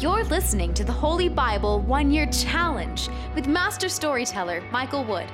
You're 0.00 0.22
listening 0.22 0.74
to 0.74 0.84
the 0.84 0.92
Holy 0.92 1.28
Bible 1.28 1.80
One 1.80 2.12
Year 2.12 2.26
Challenge 2.26 3.08
with 3.34 3.48
Master 3.48 3.88
Storyteller 3.88 4.62
Michael 4.70 5.02
Wood, 5.02 5.26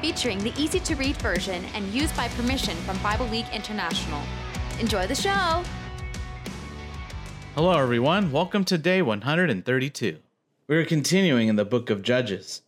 featuring 0.00 0.38
the 0.40 0.52
easy 0.60 0.80
to 0.80 0.96
read 0.96 1.14
version 1.18 1.64
and 1.76 1.86
used 1.94 2.16
by 2.16 2.26
permission 2.26 2.76
from 2.78 2.98
Bible 2.98 3.26
League 3.26 3.46
International. 3.52 4.20
Enjoy 4.80 5.06
the 5.06 5.14
show! 5.14 5.62
Hello, 7.54 7.78
everyone. 7.78 8.32
Welcome 8.32 8.64
to 8.64 8.76
day 8.76 9.02
132. 9.02 10.18
We're 10.66 10.84
continuing 10.84 11.46
in 11.46 11.54
the 11.54 11.64
book 11.64 11.88
of 11.88 12.02
Judges. 12.02 12.62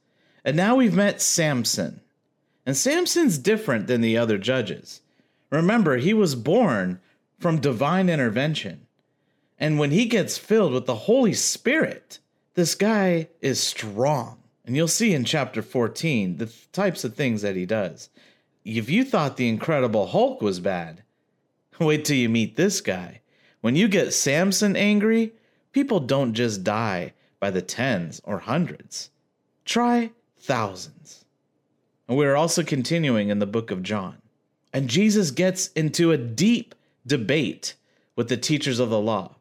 And 0.45 0.57
now 0.57 0.77
we've 0.77 0.95
met 0.95 1.21
Samson. 1.21 2.01
And 2.65 2.77
Samson's 2.77 3.39
different 3.39 3.89
than 3.89 4.03
the 4.03 4.17
other 4.17 4.39
judges. 4.39 5.01
Remember, 5.51 5.97
he 5.97 6.15
was 6.15 6.37
born 6.37 7.01
from 7.41 7.61
divine 7.61 8.09
intervention. 8.09 8.84
And 9.59 9.79
when 9.79 9.91
he 9.91 10.07
gets 10.07 10.37
filled 10.39 10.73
with 10.73 10.87
the 10.87 10.95
Holy 10.95 11.35
Spirit, 11.35 12.19
this 12.55 12.75
guy 12.75 13.29
is 13.41 13.61
strong. 13.61 14.39
And 14.65 14.77
you'll 14.77 14.89
see 14.89 15.13
in 15.13 15.25
chapter 15.25 15.63
14 15.63 16.39
the 16.39 16.53
types 16.73 17.05
of 17.05 17.15
things 17.15 17.43
that 17.43 17.57
he 17.57 17.67
does. 17.67 18.09
If 18.65 18.89
you 18.89 19.05
thought 19.05 19.37
the 19.37 19.49
Incredible 19.49 20.07
Hulk 20.07 20.41
was 20.41 20.61
bad, 20.61 21.03
wait 21.79 22.05
till 22.05 22.17
you 22.17 22.29
meet 22.29 22.57
this 22.57 22.81
guy. 22.81 23.21
When 23.61 23.77
you 23.77 23.89
get 23.89 24.15
Samson 24.15 24.77
angry, 24.77 25.33
people 25.73 26.01
don't 26.01 26.35
just 26.35 26.65
die 26.65 27.13
by 27.41 27.51
the 27.51 27.63
tens 27.63 28.21
or 28.25 28.39
hundreds. 28.39 29.11
Try 29.65 30.11
thousands. 30.39 31.25
And 32.09 32.17
we're 32.17 32.37
also 32.37 32.63
continuing 32.63 33.29
in 33.29 33.39
the 33.39 33.47
book 33.47 33.71
of 33.71 33.83
John. 33.83 34.19
And 34.73 34.89
Jesus 34.89 35.31
gets 35.31 35.69
into 35.69 36.13
a 36.13 36.19
deep 36.19 36.75
debate 37.07 37.75
with 38.17 38.29
the 38.29 38.37
teachers 38.37 38.79
of 38.79 38.91
the 38.91 39.01
law. 39.01 39.37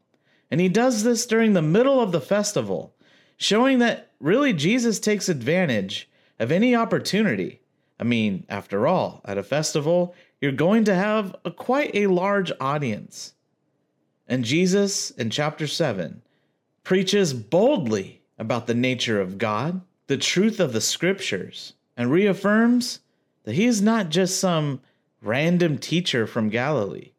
And 0.54 0.62
he 0.62 0.70
does 0.70 1.02
this 1.02 1.26
during 1.26 1.54
the 1.54 1.64
middle 1.64 2.00
of 2.00 2.12
the 2.12 2.22
festival, 2.22 2.94
showing 3.38 3.80
that 3.80 4.12
really 4.20 4.54
Jesus 4.54 5.00
takes 5.00 5.28
advantage 5.28 6.08
of 6.38 6.52
any 6.52 6.76
opportunity. 6.76 7.62
I 8.00 8.04
mean, 8.04 8.46
after 8.48 8.86
all, 8.86 9.22
at 9.26 9.40
a 9.40 9.42
festival, 9.42 10.14
you're 10.40 10.52
going 10.52 10.84
to 10.84 10.94
have 10.94 11.36
a 11.44 11.50
quite 11.50 11.96
a 11.96 12.06
large 12.06 12.52
audience. 12.62 13.34
And 14.28 14.46
Jesus, 14.46 15.10
in 15.10 15.32
chapter 15.32 15.66
7, 15.66 16.22
preaches 16.84 17.34
boldly 17.34 18.22
about 18.38 18.68
the 18.68 18.76
nature 18.76 19.20
of 19.20 19.40
God, 19.40 19.82
the 20.06 20.18
truth 20.18 20.60
of 20.60 20.72
the 20.72 20.82
scriptures, 20.82 21.74
and 21.98 22.12
reaffirms 22.12 23.00
that 23.46 23.56
he 23.56 23.66
is 23.66 23.82
not 23.82 24.10
just 24.10 24.40
some 24.40 24.82
random 25.20 25.80
teacher 25.80 26.28
from 26.28 26.50
Galilee, 26.50 27.14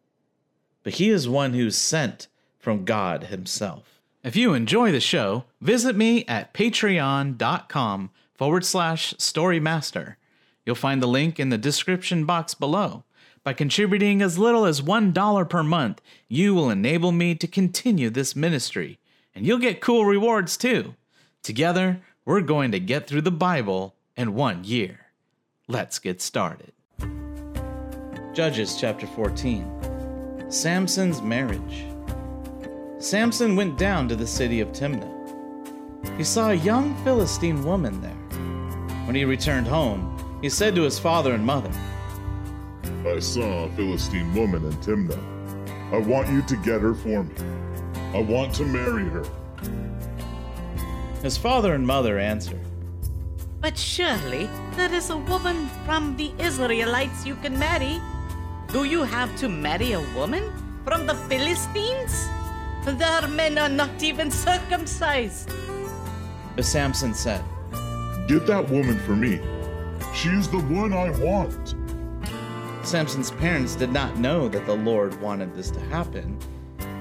but 0.84 0.92
he 0.94 1.08
is 1.10 1.28
one 1.28 1.52
who's 1.52 1.76
sent 1.76 2.28
from 2.64 2.86
God 2.86 3.24
himself. 3.24 4.00
If 4.24 4.34
you 4.36 4.54
enjoy 4.54 4.90
the 4.90 5.00
show, 5.00 5.44
visit 5.60 5.94
me 5.94 6.24
at 6.24 6.54
patreon.com 6.54 8.10
forward 8.34 8.64
slash 8.64 9.12
storymaster. 9.18 10.16
You'll 10.64 10.74
find 10.74 11.02
the 11.02 11.06
link 11.06 11.38
in 11.38 11.50
the 11.50 11.58
description 11.58 12.24
box 12.24 12.54
below. 12.54 13.04
By 13.44 13.52
contributing 13.52 14.22
as 14.22 14.38
little 14.38 14.64
as 14.64 14.80
$1 14.80 15.50
per 15.50 15.62
month, 15.62 16.00
you 16.26 16.54
will 16.54 16.70
enable 16.70 17.12
me 17.12 17.34
to 17.34 17.46
continue 17.46 18.08
this 18.08 18.34
ministry, 18.34 18.98
and 19.34 19.44
you'll 19.44 19.58
get 19.58 19.82
cool 19.82 20.06
rewards 20.06 20.56
too. 20.56 20.94
Together, 21.42 22.00
we're 22.24 22.40
going 22.40 22.72
to 22.72 22.80
get 22.80 23.06
through 23.06 23.20
the 23.20 23.30
Bible 23.30 23.94
in 24.16 24.34
one 24.34 24.64
year. 24.64 25.00
Let's 25.68 25.98
get 25.98 26.22
started. 26.22 26.72
Judges 28.32 28.76
chapter 28.80 29.06
14 29.06 30.48
Samson's 30.48 31.20
marriage. 31.20 31.93
Samson 33.04 33.54
went 33.54 33.76
down 33.76 34.08
to 34.08 34.16
the 34.16 34.26
city 34.26 34.60
of 34.60 34.72
Timnah. 34.72 35.12
He 36.16 36.24
saw 36.24 36.48
a 36.48 36.54
young 36.54 36.94
Philistine 37.04 37.62
woman 37.62 38.00
there. 38.00 38.38
When 39.04 39.14
he 39.14 39.26
returned 39.26 39.66
home, 39.66 40.00
he 40.40 40.48
said 40.48 40.74
to 40.74 40.84
his 40.84 40.98
father 40.98 41.34
and 41.34 41.44
mother, 41.44 41.70
I 43.06 43.18
saw 43.18 43.64
a 43.64 43.68
Philistine 43.72 44.34
woman 44.34 44.64
in 44.64 44.72
Timnah. 44.78 45.22
I 45.92 45.98
want 45.98 46.30
you 46.30 46.40
to 46.40 46.56
get 46.56 46.80
her 46.80 46.94
for 46.94 47.24
me. 47.24 47.34
I 48.14 48.22
want 48.22 48.54
to 48.54 48.64
marry 48.64 49.04
her. 49.04 49.26
His 51.20 51.36
father 51.36 51.74
and 51.74 51.86
mother 51.86 52.18
answered, 52.18 52.64
But 53.60 53.76
surely 53.76 54.48
there 54.76 54.92
is 54.94 55.10
a 55.10 55.18
woman 55.18 55.68
from 55.84 56.16
the 56.16 56.32
Israelites 56.38 57.26
you 57.26 57.34
can 57.36 57.58
marry. 57.58 58.00
Do 58.72 58.84
you 58.84 59.02
have 59.02 59.36
to 59.40 59.48
marry 59.50 59.92
a 59.92 60.00
woman 60.16 60.50
from 60.86 61.06
the 61.06 61.14
Philistines? 61.28 62.30
Their 62.84 63.26
men 63.28 63.58
are 63.58 63.68
not 63.68 64.02
even 64.02 64.30
circumcised. 64.30 65.50
But 66.54 66.64
Samson 66.64 67.14
said, 67.14 67.42
Get 68.28 68.46
that 68.46 68.68
woman 68.70 68.98
for 69.00 69.16
me. 69.16 69.40
She's 70.14 70.48
the 70.48 70.60
one 70.60 70.92
I 70.92 71.10
want. 71.18 71.74
Samson's 72.86 73.30
parents 73.30 73.74
did 73.74 73.92
not 73.92 74.18
know 74.18 74.48
that 74.48 74.66
the 74.66 74.76
Lord 74.76 75.20
wanted 75.20 75.54
this 75.54 75.70
to 75.70 75.80
happen. 75.80 76.38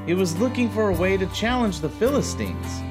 He 0.06 0.14
was 0.14 0.38
looking 0.38 0.70
for 0.70 0.90
a 0.90 0.96
way 0.96 1.18
to 1.18 1.26
challenge 1.28 1.80
the 1.80 1.90
Philistines. 1.90 2.82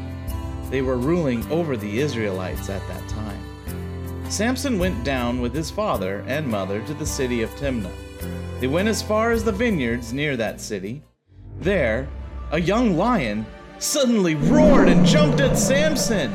They 0.71 0.83
were 0.83 0.97
ruling 0.97 1.51
over 1.51 1.77
the 1.77 1.99
Israelites 1.99 2.71
at 2.71 2.87
that 2.89 3.09
time. 3.09 4.31
Samson 4.31 4.79
went 4.79 5.05
down 5.05 5.41
with 5.41 5.55
his 5.55 5.71
father 5.71 6.25
and 6.27 6.47
mother 6.47 6.81
to 6.87 6.95
the 6.95 7.05
city 7.05 7.43
of 7.43 7.51
Timnah. 7.57 7.93
They 8.61 8.67
went 8.67 8.89
as 8.89 9.03
far 9.03 9.33
as 9.33 9.45
the 9.45 9.53
vineyards 9.53 10.13
near 10.13 10.37
that 10.37 10.61
city. 10.61 11.03
There, 11.61 12.09
a 12.53 12.61
young 12.61 12.99
lion 12.99 13.47
suddenly 13.79 14.35
roared 14.35 14.87
and 14.87 15.07
jumped 15.07 15.41
at 15.41 15.57
Samson. 15.57 16.31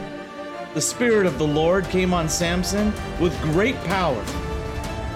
The 0.74 0.82
Spirit 0.82 1.28
of 1.28 1.38
the 1.38 1.48
Lord 1.48 1.86
came 1.86 2.12
on 2.12 2.28
Samson 2.28 2.92
with 3.20 3.40
great 3.44 3.76
power. 3.84 4.24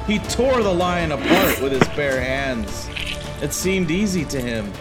He 0.06 0.20
tore 0.20 0.62
the 0.62 0.74
lion 0.74 1.12
apart 1.12 1.60
with 1.60 1.72
his 1.72 1.88
bare 1.96 2.22
hands. 2.22 2.88
It 3.42 3.52
seemed 3.52 3.90
easy 3.90 4.26
to 4.26 4.40
him. 4.40 4.72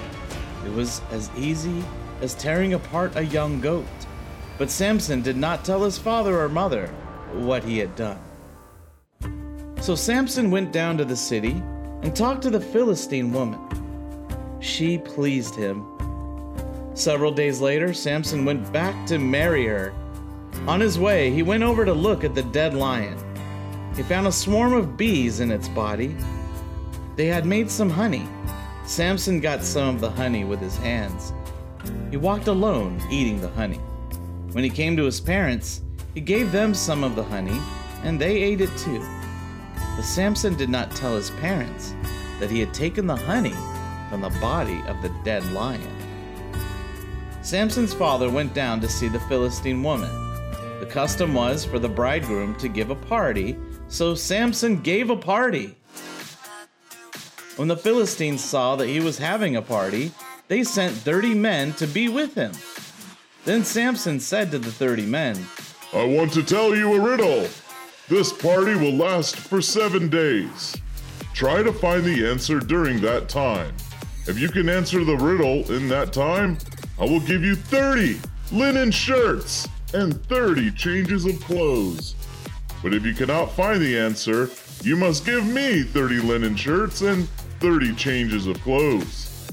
It 0.66 0.72
was 0.75 1.00
as 1.10 1.30
easy 1.38 1.82
as 2.20 2.34
tearing 2.34 2.75
apart 2.75 3.16
a 3.16 3.25
young 3.25 3.59
goat. 3.59 3.86
But 4.59 4.70
Samson 4.70 5.22
did 5.22 5.38
not 5.38 5.64
tell 5.64 5.82
his 5.82 5.97
father 5.97 6.38
or 6.38 6.50
mother 6.50 6.88
what 7.32 7.64
he 7.64 7.78
had 7.78 7.97
done. 7.97 8.20
So 9.80 9.94
Samson 9.94 10.50
went 10.50 10.70
down 10.70 10.98
to 10.98 11.06
the 11.06 11.16
city 11.16 11.62
and 12.03 12.14
talked 12.14 12.42
to 12.42 12.50
the 12.50 12.60
Philistine 12.60 13.32
woman. 13.32 13.59
She 14.60 14.98
pleased 14.98 15.54
him. 15.54 15.99
Several 17.00 17.32
days 17.32 17.62
later, 17.62 17.94
Samson 17.94 18.44
went 18.44 18.70
back 18.74 19.06
to 19.06 19.18
marry 19.18 19.64
her. 19.64 19.94
On 20.66 20.78
his 20.78 20.98
way, 20.98 21.30
he 21.30 21.42
went 21.42 21.62
over 21.62 21.86
to 21.86 21.94
look 21.94 22.24
at 22.24 22.34
the 22.34 22.42
dead 22.42 22.74
lion. 22.74 23.16
He 23.96 24.02
found 24.02 24.26
a 24.26 24.32
swarm 24.32 24.74
of 24.74 24.98
bees 24.98 25.40
in 25.40 25.50
its 25.50 25.66
body. 25.66 26.14
They 27.16 27.24
had 27.24 27.46
made 27.46 27.70
some 27.70 27.88
honey. 27.88 28.28
Samson 28.84 29.40
got 29.40 29.64
some 29.64 29.94
of 29.94 30.02
the 30.02 30.10
honey 30.10 30.44
with 30.44 30.60
his 30.60 30.76
hands. 30.76 31.32
He 32.10 32.18
walked 32.18 32.48
alone, 32.48 33.00
eating 33.10 33.40
the 33.40 33.48
honey. 33.48 33.80
When 34.52 34.62
he 34.62 34.68
came 34.68 34.94
to 34.98 35.04
his 35.04 35.22
parents, 35.22 35.80
he 36.12 36.20
gave 36.20 36.52
them 36.52 36.74
some 36.74 37.02
of 37.02 37.16
the 37.16 37.24
honey, 37.24 37.58
and 38.02 38.20
they 38.20 38.42
ate 38.42 38.60
it 38.60 38.76
too. 38.76 39.02
But 39.96 40.02
Samson 40.02 40.54
did 40.54 40.68
not 40.68 40.90
tell 40.90 41.16
his 41.16 41.30
parents 41.30 41.94
that 42.40 42.50
he 42.50 42.60
had 42.60 42.74
taken 42.74 43.06
the 43.06 43.16
honey 43.16 43.54
from 44.10 44.20
the 44.20 44.38
body 44.38 44.82
of 44.86 45.00
the 45.00 45.08
dead 45.24 45.50
lion. 45.52 45.99
Samson's 47.50 47.92
father 47.92 48.30
went 48.30 48.54
down 48.54 48.80
to 48.80 48.88
see 48.88 49.08
the 49.08 49.18
Philistine 49.18 49.82
woman. 49.82 50.08
The 50.78 50.86
custom 50.88 51.34
was 51.34 51.64
for 51.64 51.80
the 51.80 51.88
bridegroom 51.88 52.54
to 52.60 52.68
give 52.68 52.90
a 52.90 52.94
party, 52.94 53.56
so 53.88 54.14
Samson 54.14 54.80
gave 54.80 55.10
a 55.10 55.16
party. 55.16 55.74
When 57.56 57.66
the 57.66 57.76
Philistines 57.76 58.44
saw 58.44 58.76
that 58.76 58.86
he 58.86 59.00
was 59.00 59.18
having 59.18 59.56
a 59.56 59.62
party, 59.62 60.12
they 60.46 60.62
sent 60.62 60.94
30 60.94 61.34
men 61.34 61.72
to 61.72 61.88
be 61.88 62.08
with 62.08 62.36
him. 62.36 62.52
Then 63.44 63.64
Samson 63.64 64.20
said 64.20 64.53
to 64.53 64.60
the 64.60 64.70
30 64.70 65.06
men, 65.06 65.36
I 65.92 66.04
want 66.04 66.32
to 66.34 66.44
tell 66.44 66.76
you 66.76 66.94
a 66.94 67.00
riddle. 67.00 67.48
This 68.08 68.32
party 68.32 68.76
will 68.76 68.94
last 68.94 69.34
for 69.34 69.60
seven 69.60 70.08
days. 70.08 70.76
Try 71.34 71.64
to 71.64 71.72
find 71.72 72.04
the 72.04 72.28
answer 72.28 72.60
during 72.60 73.00
that 73.00 73.28
time. 73.28 73.74
If 74.28 74.38
you 74.38 74.50
can 74.50 74.68
answer 74.68 75.03
the 75.03 75.16
riddle 75.16 75.68
in 75.72 75.88
that 75.88 76.12
time, 76.12 76.56
I 77.00 77.04
will 77.04 77.20
give 77.20 77.42
you 77.42 77.54
30 77.56 78.20
linen 78.52 78.91
shirts 78.91 79.66
and 79.94 80.22
30 80.26 80.70
changes 80.72 81.24
of 81.24 81.41
clothes. 81.41 82.14
But 82.82 82.92
if 82.92 83.06
you 83.06 83.14
cannot 83.14 83.52
find 83.52 83.80
the 83.80 83.98
answer, 83.98 84.50
you 84.82 84.97
must 84.97 85.24
give 85.24 85.47
me 85.47 85.82
30 85.82 86.20
linen 86.20 86.56
shirts 86.56 87.00
and 87.00 87.26
30 87.60 87.94
changes 87.94 88.47
of 88.47 88.60
clothes. 88.60 89.50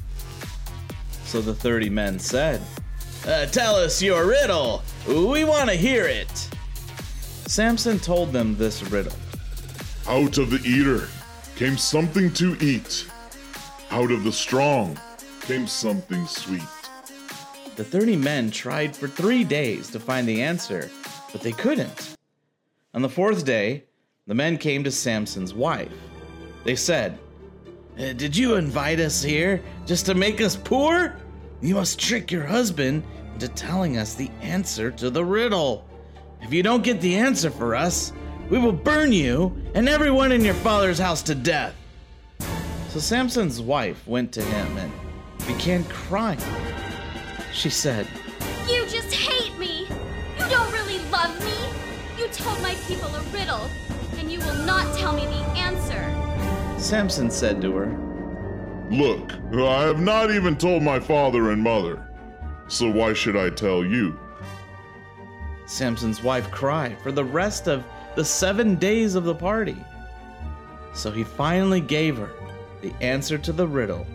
So 1.24 1.40
the 1.40 1.56
30 1.56 1.90
men 1.90 2.20
said, 2.20 2.62
uh, 3.26 3.46
Tell 3.46 3.76
us 3.76 4.02
your 4.02 4.28
riddle. 4.28 4.84
We 5.08 5.46
want 5.46 5.70
to 5.70 5.76
hear 5.76 6.06
it. 6.06 6.50
Samson 7.48 7.98
told 7.98 8.34
them 8.34 8.58
this 8.58 8.84
riddle. 8.92 9.14
Out 10.06 10.38
of 10.38 10.50
the 10.50 10.62
eater 10.66 11.08
came 11.56 11.78
something 11.78 12.34
to 12.34 12.58
eat. 12.60 13.08
Out 13.92 14.12
of 14.12 14.26
the 14.26 14.34
strong 14.34 15.00
came 15.42 15.66
something 15.66 16.28
sweet. 16.28 16.62
The 17.78 17.84
30 17.84 18.16
men 18.16 18.50
tried 18.50 18.96
for 18.96 19.08
three 19.08 19.44
days 19.44 19.92
to 19.92 20.00
find 20.00 20.28
the 20.28 20.42
answer, 20.42 20.90
but 21.32 21.42
they 21.42 21.52
couldn't. 21.52 22.16
On 22.96 23.04
the 23.04 23.10
fourth 23.10 23.46
day, 23.46 23.84
the 24.26 24.34
men 24.34 24.58
came 24.58 24.84
to 24.84 24.90
Samson's 24.90 25.54
wife. 25.54 25.92
They 26.64 26.76
said, 26.76 27.20
"Uh, 28.00 28.14
Did 28.14 28.36
you 28.36 28.56
invite 28.56 29.00
us 29.00 29.22
here 29.22 29.62
just 29.86 30.08
to 30.08 30.16
make 30.16 30.42
us 30.42 30.56
poor? 30.56 31.18
You 31.62 31.76
must 31.76 32.00
trick 32.00 32.32
your 32.32 32.48
husband 32.48 33.04
into 33.36 33.48
telling 33.48 33.98
us 33.98 34.16
the 34.16 34.32
answer 34.42 34.90
to 34.90 35.12
the 35.12 35.24
riddle. 35.24 35.86
If 36.42 36.52
you 36.52 36.64
don't 36.64 36.84
get 36.84 37.00
the 37.00 37.16
answer 37.16 37.52
for 37.52 37.76
us, 37.76 38.12
we 38.50 38.58
will 38.58 38.72
burn 38.74 39.14
you 39.14 39.56
and 39.76 39.88
everyone 39.88 40.32
in 40.32 40.44
your 40.44 40.56
father's 40.56 40.98
house 40.98 41.22
to 41.24 41.36
death. 41.36 41.76
So 42.90 43.00
Samson's 43.00 43.62
wife 43.62 44.08
went 44.08 44.32
to 44.32 44.42
him 44.42 44.78
and 44.78 44.92
began 45.46 45.84
crying. 45.84 46.40
She 47.58 47.72
said, 47.72 48.08
You 48.70 48.86
just 48.86 49.12
hate 49.12 49.58
me! 49.58 49.88
You 50.38 50.48
don't 50.48 50.72
really 50.72 51.00
love 51.10 51.36
me! 51.44 52.22
You 52.22 52.28
told 52.28 52.62
my 52.62 52.76
people 52.88 53.10
a 53.16 53.22
riddle, 53.34 53.68
and 54.20 54.32
you 54.32 54.38
will 54.42 54.64
not 54.64 54.96
tell 54.96 55.12
me 55.12 55.26
the 55.26 55.44
answer! 55.58 56.80
Samson 56.80 57.32
said 57.32 57.60
to 57.64 57.76
her, 57.76 57.98
Look, 58.92 59.34
I 59.56 59.82
have 59.82 60.00
not 60.00 60.30
even 60.30 60.56
told 60.56 60.84
my 60.84 61.00
father 61.00 61.50
and 61.50 61.64
mother. 61.64 62.08
So 62.68 62.92
why 62.92 63.14
should 63.14 63.36
I 63.36 63.50
tell 63.50 63.84
you? 63.84 64.20
Samson's 65.66 66.22
wife 66.22 66.52
cried 66.52 67.02
for 67.02 67.12
the 67.12 67.26
rest 67.26 67.68
of 67.68 67.84
the 68.16 68.24
seven 68.24 68.76
days 68.76 69.16
of 69.16 69.24
the 69.24 69.34
party. 69.34 69.78
So 70.94 71.10
he 71.10 71.24
finally 71.24 71.82
gave 71.82 72.18
her 72.18 72.30
the 72.84 72.94
answer 73.02 73.40
to 73.40 73.52
the 73.52 73.68
riddle 73.68 74.06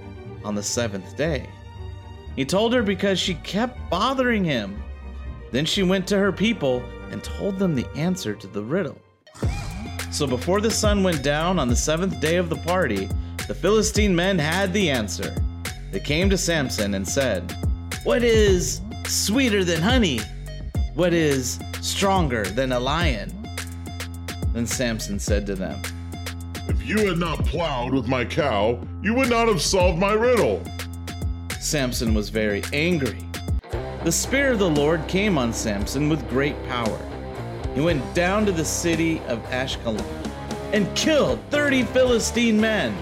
on 0.45 0.55
the 0.55 0.63
seventh 0.63 1.17
day. 1.17 1.49
He 2.37 2.45
told 2.45 2.73
her 2.73 2.83
because 2.83 3.19
she 3.19 3.35
kept 3.35 3.79
bothering 3.91 4.45
him. 4.45 4.83
Then 5.51 5.67
she 5.67 5.83
went 5.83 6.07
to 6.09 6.19
her 6.19 6.33
people 6.33 6.83
and 7.11 7.23
told 7.23 7.59
them 7.59 7.75
the 7.75 7.87
answer 7.95 8.35
to 8.35 8.47
the 8.47 8.63
riddle. 8.63 8.99
So 10.11 10.27
before 10.27 10.61
the 10.61 10.71
sun 10.71 11.03
went 11.03 11.23
down 11.23 11.59
on 11.59 11.69
the 11.69 11.77
seventh 11.77 12.21
day 12.21 12.37
of 12.37 12.49
the 12.49 12.57
party, 12.57 13.09
the 13.49 13.55
Philistine 13.55 14.15
men 14.15 14.39
had 14.39 14.73
the 14.73 14.91
answer. 14.91 15.35
They 15.91 16.01
came 16.01 16.31
to 16.31 16.39
Samson 16.39 16.95
and 16.95 17.07
said, 17.07 17.55
What 18.05 18.23
is 18.23 18.81
sweeter 19.07 19.65
than 19.65 19.83
honey? 19.83 20.21
What 20.95 21.13
is 21.13 21.59
stronger 21.81 22.45
than 22.45 22.73
a 22.73 22.81
lion? 22.81 23.31
Then 24.53 24.67
Samson 24.67 25.19
said 25.19 25.47
to 25.47 25.55
them, 25.55 25.81
If 26.69 26.87
you 26.87 27.09
had 27.09 27.19
not 27.19 27.45
plowed 27.45 27.93
with 27.93 28.07
my 28.07 28.25
cow, 28.25 28.79
you 29.03 29.15
would 29.15 29.31
not 29.31 29.49
have 29.49 29.61
solved 29.61 29.99
my 29.99 30.13
riddle. 30.13 30.63
Samson 31.63 32.13
was 32.13 32.29
very 32.29 32.61
angry. 32.73 33.17
The 34.03 34.11
Spirit 34.11 34.55
of 34.55 34.59
the 34.59 34.69
Lord 34.69 35.07
came 35.07 35.39
on 35.39 35.53
Samson 35.53 36.09
with 36.09 36.29
great 36.29 36.61
power. 36.65 36.99
He 37.77 37.81
went 37.81 38.15
down 38.17 38.45
to 38.47 38.53
the 38.53 38.65
city 38.65 39.21
of 39.29 39.39
Ashkelon 39.45 40.05
and 40.73 40.93
killed 40.97 41.39
30 41.51 41.85
Philistine 41.85 42.61
men. 42.61 42.93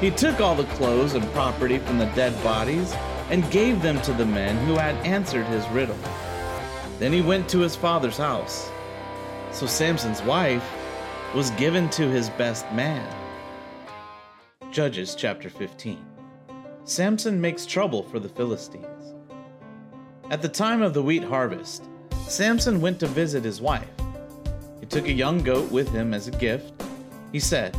He 0.00 0.10
took 0.10 0.40
all 0.40 0.56
the 0.56 0.64
clothes 0.74 1.14
and 1.14 1.24
property 1.26 1.78
from 1.78 1.98
the 1.98 2.12
dead 2.16 2.34
bodies 2.42 2.92
and 3.30 3.48
gave 3.48 3.80
them 3.80 4.02
to 4.02 4.12
the 4.12 4.26
men 4.26 4.56
who 4.66 4.74
had 4.74 4.96
answered 5.06 5.46
his 5.46 5.66
riddle. 5.68 5.98
Then 6.98 7.12
he 7.12 7.22
went 7.22 7.48
to 7.50 7.60
his 7.60 7.76
father's 7.76 8.16
house. 8.16 8.68
So 9.52 9.66
Samson's 9.66 10.22
wife 10.22 10.68
was 11.32 11.50
given 11.52 11.88
to 11.90 12.10
his 12.10 12.28
best 12.30 12.70
man. 12.72 13.08
Judges 14.72 15.14
chapter 15.14 15.48
15. 15.48 16.17
Samson 16.88 17.38
makes 17.38 17.66
trouble 17.66 18.02
for 18.04 18.18
the 18.18 18.30
Philistines. 18.30 19.14
At 20.30 20.40
the 20.40 20.48
time 20.48 20.80
of 20.80 20.94
the 20.94 21.02
wheat 21.02 21.22
harvest, 21.22 21.84
Samson 22.26 22.80
went 22.80 22.98
to 23.00 23.06
visit 23.06 23.44
his 23.44 23.60
wife. 23.60 23.86
He 24.80 24.86
took 24.86 25.04
a 25.04 25.12
young 25.12 25.42
goat 25.42 25.70
with 25.70 25.90
him 25.90 26.14
as 26.14 26.28
a 26.28 26.30
gift. 26.30 26.72
He 27.30 27.40
said, 27.40 27.76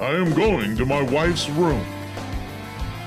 I 0.00 0.10
am 0.10 0.34
going 0.34 0.76
to 0.78 0.84
my 0.84 1.00
wife's 1.00 1.48
room. 1.50 1.86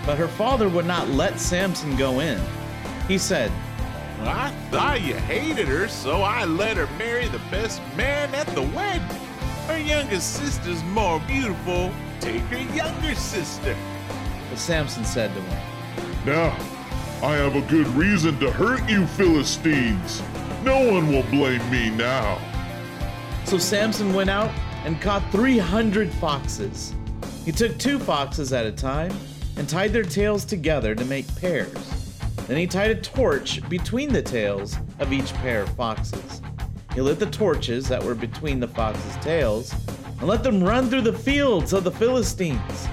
but 0.05 0.17
her 0.17 0.29
father 0.29 0.69
would 0.69 0.85
not 0.85 1.09
let 1.09 1.37
Samson 1.41 1.97
go 1.97 2.21
in. 2.21 2.39
He 3.09 3.17
said, 3.17 3.51
I 4.21 4.49
thought 4.71 5.01
you 5.01 5.15
hated 5.15 5.67
her, 5.67 5.89
so 5.89 6.21
I 6.21 6.45
let 6.45 6.77
her 6.77 6.87
marry 6.97 7.27
the 7.27 7.41
best 7.51 7.81
man 7.97 8.33
at 8.33 8.47
the 8.47 8.61
wedding. 8.61 9.01
Her 9.67 9.77
youngest 9.77 10.35
sister's 10.35 10.81
more 10.85 11.19
beautiful. 11.27 11.91
Take 12.21 12.43
her 12.43 12.61
younger 12.73 13.15
sister. 13.15 13.75
But 14.53 14.59
Samson 14.59 15.03
said 15.03 15.33
to 15.33 15.41
him, 15.41 15.61
Now, 16.27 16.55
I 17.23 17.37
have 17.37 17.55
a 17.55 17.61
good 17.61 17.87
reason 17.87 18.39
to 18.39 18.51
hurt 18.51 18.87
you, 18.87 19.07
Philistines. 19.07 20.21
No 20.63 20.91
one 20.91 21.11
will 21.11 21.23
blame 21.23 21.67
me 21.71 21.89
now. 21.89 22.37
So 23.45 23.57
Samson 23.57 24.13
went 24.13 24.29
out 24.29 24.51
and 24.85 25.01
caught 25.01 25.23
300 25.31 26.11
foxes. 26.11 26.93
He 27.43 27.51
took 27.51 27.79
two 27.79 27.97
foxes 27.97 28.53
at 28.53 28.67
a 28.67 28.71
time 28.71 29.11
and 29.57 29.67
tied 29.67 29.91
their 29.91 30.03
tails 30.03 30.45
together 30.45 30.93
to 30.93 31.05
make 31.05 31.25
pairs. 31.37 31.73
Then 32.45 32.57
he 32.57 32.67
tied 32.67 32.91
a 32.91 33.01
torch 33.01 33.67
between 33.69 34.13
the 34.13 34.21
tails 34.21 34.77
of 34.99 35.11
each 35.11 35.33
pair 35.33 35.63
of 35.63 35.69
foxes. 35.69 36.43
He 36.93 37.01
lit 37.01 37.17
the 37.17 37.25
torches 37.25 37.87
that 37.87 38.03
were 38.03 38.13
between 38.13 38.59
the 38.59 38.67
foxes' 38.67 39.15
tails 39.15 39.73
and 40.19 40.27
let 40.27 40.43
them 40.43 40.63
run 40.63 40.91
through 40.91 41.01
the 41.01 41.11
fields 41.11 41.73
of 41.73 41.83
the 41.83 41.91
Philistines. 41.91 42.87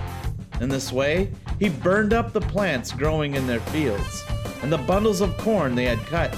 In 0.60 0.68
this 0.68 0.92
way, 0.92 1.30
he 1.60 1.68
burned 1.68 2.12
up 2.12 2.32
the 2.32 2.40
plants 2.40 2.90
growing 2.90 3.34
in 3.34 3.46
their 3.46 3.60
fields 3.60 4.24
and 4.62 4.72
the 4.72 4.78
bundles 4.78 5.20
of 5.20 5.36
corn 5.36 5.74
they 5.74 5.84
had 5.84 5.98
cut. 6.06 6.34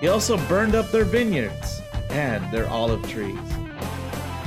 He 0.00 0.08
also 0.08 0.36
burned 0.48 0.74
up 0.74 0.90
their 0.90 1.04
vineyards 1.04 1.82
and 2.10 2.50
their 2.52 2.68
olive 2.68 3.08
trees. 3.08 3.38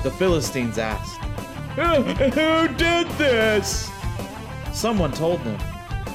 The 0.04 0.12
Philistines 0.12 0.80
asked, 0.80 1.18
Who, 1.76 2.02
who 2.04 2.68
did 2.76 3.08
this? 3.12 3.90
Someone 4.74 5.12
told 5.12 5.44
them, 5.44 5.58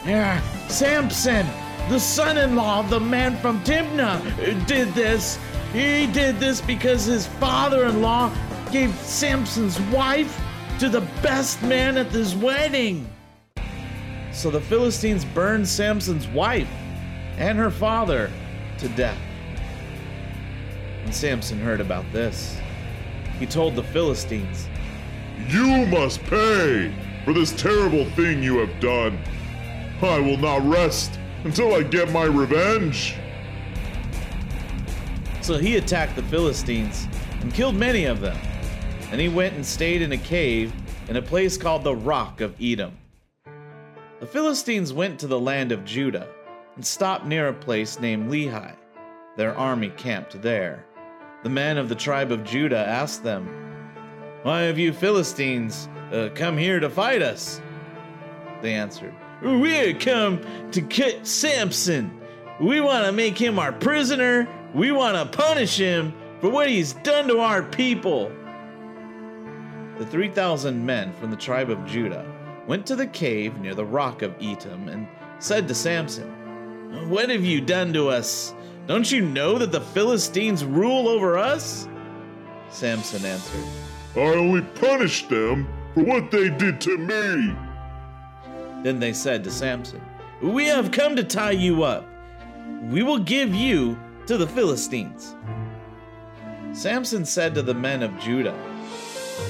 "Yeah, 0.05 0.41
Samson, 0.69 1.47
the 1.89 2.01
son 2.01 2.37
in 2.39 2.57
law 2.57 2.81
of 2.81 2.91
the 2.91 3.01
man 3.01 3.37
from 3.39 3.63
Timnah, 3.63 4.67
did 4.67 4.93
this. 4.95 5.39
He 5.73 6.07
did 6.07 6.41
this 6.41 6.61
because 6.61 7.05
his 7.05 7.27
father 7.27 7.87
in 7.87 8.01
law 8.01 8.33
gave 8.73 8.95
Samson's 8.97 9.81
wife 9.93 10.41
to 10.79 10.89
the 10.89 11.03
best 11.23 11.63
man 11.63 11.97
at 11.97 12.11
this 12.11 12.35
wedding. 12.35 13.09
So 14.35 14.51
the 14.51 14.61
Philistines 14.61 15.25
burned 15.25 15.67
Samson's 15.67 16.27
wife 16.27 16.69
and 17.39 17.57
her 17.57 17.71
father 17.71 18.31
to 18.79 18.89
death. 18.91 19.19
When 21.05 21.13
Samson 21.13 21.61
heard 21.61 21.81
about 21.81 22.05
this, 22.13 22.59
he 23.39 23.47
told 23.47 23.77
the 23.77 23.85
Philistines, 23.85 24.69
You 25.49 25.87
must 25.87 26.21
pay 26.25 26.93
for 27.25 27.33
this 27.33 27.53
terrible 27.53 28.05
thing 28.11 28.43
you 28.43 28.59
have 28.59 28.81
done. 28.81 29.19
I 30.03 30.19
will 30.19 30.37
not 30.37 30.67
rest 30.67 31.19
until 31.45 31.73
I 31.73 31.85
get 31.85 32.11
my 32.11 32.25
revenge. 32.25 33.15
So 35.43 35.59
he 35.59 35.77
attacked 35.77 36.17
the 36.17 36.23
Philistines 36.25 37.07
and 37.41 37.55
killed 37.55 37.77
many 37.77 38.05
of 38.07 38.21
them. 38.21 38.37
And 39.13 39.21
he 39.21 39.29
went 39.29 39.55
and 39.55 39.65
stayed 39.65 40.03
in 40.03 40.11
a 40.11 40.19
cave 40.19 40.73
in 41.09 41.17
a 41.17 41.23
place 41.23 41.57
called 41.57 41.85
the 41.85 41.95
Rock 41.95 42.41
of 42.41 42.59
Etam. 42.59 42.91
The 44.25 44.31
Philistines 44.31 44.91
went 44.91 45.21
to 45.21 45.27
the 45.27 45.39
land 45.39 45.71
of 45.71 45.85
Judah 45.85 46.27
and 46.77 46.87
stopped 46.87 47.27
near 47.27 47.49
a 47.49 47.53
place 47.53 48.01
named 48.01 48.33
Lehi. 48.33 48.75
Their 49.37 49.55
army 49.55 49.91
camped 49.99 50.41
there. 50.41 50.87
The 51.43 51.51
men 51.51 51.77
of 51.77 51.91
the 51.91 51.95
tribe 51.95 52.33
of 52.33 52.43
Judah 52.43 52.89
asked 52.89 53.23
them, 53.23 53.47
Why 54.43 54.63
have 54.63 54.79
you 54.79 54.95
Philistines 54.95 55.91
uh, 56.11 56.31
come 56.35 56.57
here 56.57 56.81
to 56.81 56.89
fight 56.89 57.21
us? 57.21 57.61
They 58.63 58.73
answered, 58.73 59.15
We 59.43 59.93
come 59.93 60.41
to 60.71 60.81
cut 60.81 61.27
Samson. 61.27 62.19
We 62.59 62.81
want 62.81 63.05
to 63.05 63.13
make 63.13 63.37
him 63.37 63.59
our 63.59 63.73
prisoner. 63.73 64.49
We 64.73 64.91
want 64.91 65.19
to 65.19 65.37
punish 65.37 65.77
him 65.77 66.15
for 66.41 66.49
what 66.49 66.71
he's 66.71 66.95
done 66.95 67.29
to 67.29 67.41
our 67.41 67.63
people. 67.63 68.33
The 69.99 70.07
3,000 70.07 70.87
men 70.87 71.13
from 71.13 71.31
the 71.31 71.37
tribe 71.37 71.69
of 71.69 71.85
Judah 71.85 72.34
went 72.67 72.87
to 72.87 72.97
the 72.97 73.07
cave 73.07 73.59
near 73.61 73.75
the 73.75 73.85
rock 73.85 74.23
of 74.23 74.39
Etam 74.39 74.93
and 74.93 75.07
said 75.39 75.69
to 75.69 75.75
Samson, 75.75 77.09
What 77.09 77.29
have 77.29 77.45
you 77.45 77.61
done 77.61 77.93
to 77.93 78.09
us? 78.09 78.55
Don't 78.87 79.11
you 79.11 79.23
know 79.23 79.59
that 79.59 79.73
the 79.73 79.81
Philistines 79.81 80.65
rule 80.65 81.09
over 81.09 81.39
us? 81.39 81.89
Samson 82.71 83.25
answered, 83.25 83.65
I 84.17 84.21
only 84.21 84.63
punished 84.63 85.29
them 85.29 85.67
for 85.95 86.05
what 86.05 86.31
they 86.31 86.51
did 86.51 86.81
to 86.83 86.99
me. 86.99 87.57
Then 88.83 88.99
they 88.99 89.13
said 89.13 89.45
to 89.45 89.51
Samson, 89.51 90.01
We 90.43 90.67
have 90.67 90.91
come 90.91 91.17
to 91.17 91.25
tie 91.25 91.53
you 91.53 91.83
up. 91.83 92.07
We 92.91 93.03
will 93.03 93.19
give 93.19 93.55
you 93.55 93.99
to 94.27 94.37
the 94.37 94.47
Philistines. 94.47 95.35
Samson 96.73 97.25
said 97.25 97.55
to 97.55 97.63
the 97.63 97.75
men 97.75 98.03
of 98.03 98.19
Judah, 98.19 98.59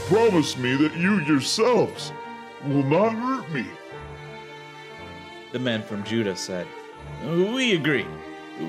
Promise 0.06 0.56
me 0.56 0.76
that 0.76 0.94
you 0.97 1.21
yourselves 1.23 2.12
will 2.66 2.83
not 2.83 3.12
hurt 3.12 3.50
me. 3.50 3.66
The 5.52 5.59
men 5.59 5.83
from 5.83 6.02
Judah 6.04 6.37
said, 6.37 6.66
We 7.25 7.75
agree. 7.75 8.06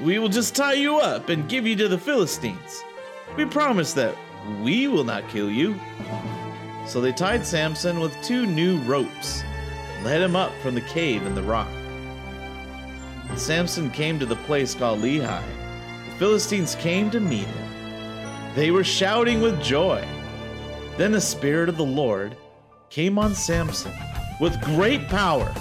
We 0.04 0.20
will 0.20 0.30
just 0.30 0.56
tie 0.56 0.74
you 0.74 0.98
up 0.98 1.30
and 1.30 1.50
give 1.50 1.66
you 1.66 1.76
to 1.78 1.88
the 1.88 1.98
Philistines. 1.98 2.84
We 3.38 3.46
promise 3.46 3.94
that 3.94 4.16
we 4.62 4.88
will 4.88 5.04
not 5.04 5.30
kill 5.30 5.50
you. 5.50 5.76
So 6.88 7.02
they 7.02 7.12
tied 7.12 7.46
Samson 7.46 8.00
with 8.00 8.16
two 8.24 8.46
new 8.46 8.78
ropes, 8.80 9.44
and 9.44 10.06
led 10.06 10.22
him 10.22 10.36
up 10.36 10.52
from 10.62 10.76
the 10.76 10.82
cave 10.82 11.26
in 11.26 11.36
the 11.36 11.44
rock. 11.44 11.70
When 13.28 13.38
Samson 13.38 13.90
came 13.90 14.20
to 14.20 14.26
the 14.26 14.36
place 14.36 14.76
called 14.76 15.00
Lehi, 15.00 15.42
the 16.06 16.20
Philistines 16.20 16.76
came 16.76 17.10
to 17.12 17.20
meet 17.20 17.48
him. 17.48 18.54
They 18.56 18.72
were 18.72 18.84
shouting 18.84 19.42
with 19.42 19.62
joy. 19.62 20.08
Then 20.98 21.12
the 21.12 21.22
Spirit 21.22 21.70
of 21.70 21.78
the 21.78 21.86
Lord 21.86 22.38
came 22.96 23.20
on 23.20 23.36
Samson 23.36 23.92
with 24.40 24.62
great 24.62 25.10
power. 25.10 25.54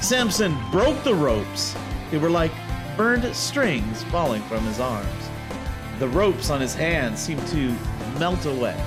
Samson 0.00 0.56
broke 0.70 1.04
the 1.04 1.14
ropes. 1.14 1.76
They 2.10 2.16
were 2.16 2.30
like 2.30 2.52
burned 2.96 3.36
strings 3.36 4.02
falling 4.04 4.40
from 4.44 4.64
his 4.64 4.80
arms. 4.80 5.30
The 5.98 6.08
ropes 6.08 6.48
on 6.48 6.58
his 6.58 6.74
hands 6.74 7.20
seemed 7.20 7.46
to 7.48 7.76
melt 8.18 8.46
away. 8.46 8.82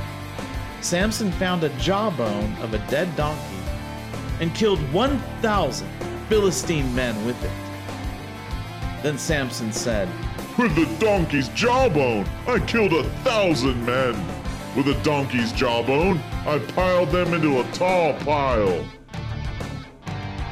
Samson 0.82 1.32
found 1.34 1.64
a 1.64 1.70
jawbone 1.78 2.56
of 2.64 2.74
a 2.74 2.80
dead 2.90 3.16
donkey 3.16 3.62
and 4.40 4.56
killed 4.56 4.80
1,000 4.92 5.88
Philistine 6.30 6.96
men 6.96 7.24
with 7.28 7.38
it. 7.44 9.04
Then 9.04 9.20
Samson 9.20 9.72
said, 9.72 10.10
With 10.58 10.74
the 10.74 10.88
donkey's 10.98 11.50
jawbone, 11.50 12.26
I 12.48 12.58
killed 12.58 12.94
a 12.94 13.04
thousand 13.20 13.86
men. 13.86 14.16
With 14.76 14.88
a 14.88 15.00
donkey's 15.04 15.52
jawbone, 15.52 16.18
I 16.48 16.58
piled 16.74 17.10
them 17.10 17.36
into 17.36 17.60
a 17.60 17.72
tall 17.74 18.14
pile. 18.22 18.84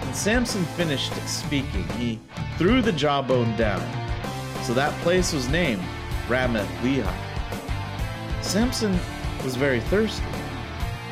When 0.03 0.13
Samson 0.13 0.63
finished 0.63 1.11
speaking, 1.27 1.87
he 1.97 2.19
threw 2.59 2.83
the 2.83 2.91
jawbone 2.91 3.57
down. 3.57 3.81
So 4.63 4.75
that 4.75 4.93
place 5.01 5.33
was 5.33 5.49
named 5.49 5.81
Ramath 6.27 6.67
Lehi. 6.83 7.11
Samson 8.43 8.99
was 9.43 9.55
very 9.55 9.79
thirsty. 9.79 10.23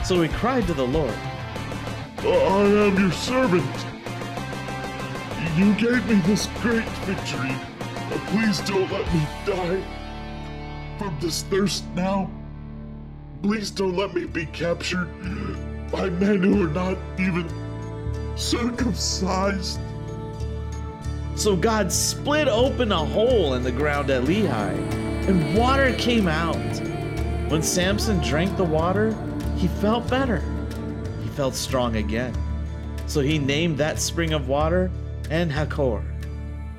So 0.04 0.22
he 0.22 0.30
cried 0.30 0.68
to 0.68 0.76
the 0.76 0.86
Lord, 0.86 1.16
I 2.20 2.26
am 2.28 3.00
your 3.00 3.12
servant. 3.12 3.86
You 5.58 5.74
gave 5.74 6.08
me 6.08 6.22
this 6.28 6.46
great 6.62 6.88
victory. 7.06 7.56
Uh, 7.90 8.20
Please 8.28 8.60
don't 8.62 8.90
let 8.92 9.12
me 9.14 9.28
die 9.46 9.84
from 11.00 11.18
this 11.20 11.42
thirst 11.44 11.86
now. 11.96 12.30
Please 13.42 13.72
don't 13.72 13.96
let 13.96 14.14
me 14.14 14.26
be 14.26 14.46
captured 14.48 15.08
by 15.90 16.10
men 16.10 16.44
who 16.44 16.66
are 16.66 16.74
not 16.74 16.98
even 17.18 17.50
circumcised. 18.36 19.80
So 21.36 21.56
God 21.56 21.90
split 21.90 22.50
open 22.50 22.92
a 22.92 22.98
hole 22.98 23.54
in 23.54 23.64
the 23.64 23.72
ground 23.72 24.10
at 24.10 24.24
Lehi, 24.24 24.50
and 25.30 25.58
water 25.58 25.94
came 25.94 26.28
out. 26.28 26.58
When 27.50 27.64
Samson 27.64 28.20
drank 28.20 28.58
the 28.58 28.66
water, 28.66 29.16
he 29.56 29.70
felt 29.70 30.10
better. 30.10 30.44
He 31.24 31.30
felt 31.30 31.56
strong 31.56 31.96
again. 31.96 32.36
So 33.08 33.22
he 33.22 33.40
named 33.40 33.78
that 33.78 34.00
spring 34.00 34.34
of 34.34 34.50
water 34.50 34.92
En 35.32 35.50
Hakkore. 35.50 36.04